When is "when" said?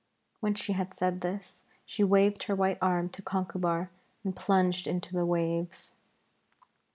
0.39-0.55